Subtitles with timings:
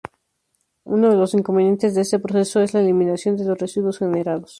[0.85, 4.49] Uno de los inconvenientes de este proceso es la eliminación de los residuos generados.